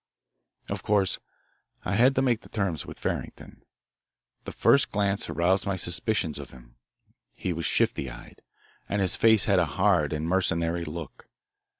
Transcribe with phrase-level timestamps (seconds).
[0.67, 1.19] Of course
[1.85, 3.61] I had to make the terms with Farrington.
[4.45, 6.75] The first glance aroused my suspicions of him.
[7.35, 8.41] He was shifty eyed,
[8.89, 11.27] and his face had a hard and mercenary look.